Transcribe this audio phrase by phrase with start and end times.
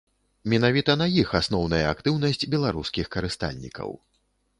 [0.51, 3.89] Менавіта на іх асноўная актыўнасць беларускіх карыстальнікаў.